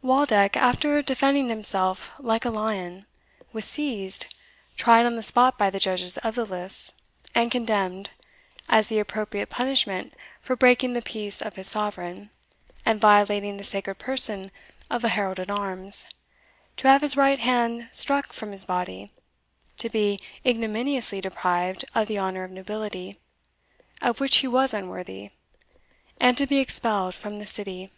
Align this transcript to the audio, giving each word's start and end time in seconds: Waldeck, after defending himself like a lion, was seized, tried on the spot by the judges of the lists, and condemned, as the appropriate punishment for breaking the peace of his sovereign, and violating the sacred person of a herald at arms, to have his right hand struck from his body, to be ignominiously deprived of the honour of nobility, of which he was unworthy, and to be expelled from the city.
Waldeck, 0.00 0.56
after 0.56 1.02
defending 1.02 1.48
himself 1.48 2.12
like 2.20 2.44
a 2.44 2.50
lion, 2.50 3.04
was 3.52 3.64
seized, 3.64 4.32
tried 4.76 5.04
on 5.06 5.16
the 5.16 5.24
spot 5.24 5.58
by 5.58 5.70
the 5.70 5.80
judges 5.80 6.16
of 6.18 6.36
the 6.36 6.44
lists, 6.46 6.92
and 7.34 7.50
condemned, 7.50 8.10
as 8.68 8.86
the 8.86 9.00
appropriate 9.00 9.48
punishment 9.48 10.14
for 10.40 10.54
breaking 10.54 10.92
the 10.92 11.02
peace 11.02 11.42
of 11.42 11.56
his 11.56 11.66
sovereign, 11.66 12.30
and 12.86 13.00
violating 13.00 13.56
the 13.56 13.64
sacred 13.64 13.96
person 13.96 14.52
of 14.88 15.02
a 15.02 15.08
herald 15.08 15.40
at 15.40 15.50
arms, 15.50 16.06
to 16.76 16.86
have 16.86 17.02
his 17.02 17.16
right 17.16 17.40
hand 17.40 17.88
struck 17.90 18.32
from 18.32 18.52
his 18.52 18.64
body, 18.64 19.10
to 19.78 19.90
be 19.90 20.20
ignominiously 20.46 21.20
deprived 21.20 21.84
of 21.92 22.06
the 22.06 22.20
honour 22.20 22.44
of 22.44 22.52
nobility, 22.52 23.18
of 24.00 24.20
which 24.20 24.36
he 24.36 24.46
was 24.46 24.72
unworthy, 24.72 25.30
and 26.20 26.36
to 26.36 26.46
be 26.46 26.60
expelled 26.60 27.16
from 27.16 27.40
the 27.40 27.46
city. 27.48 27.90